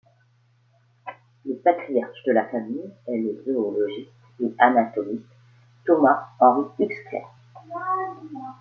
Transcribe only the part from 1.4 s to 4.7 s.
Le patriarche de la famille est le zoologiste et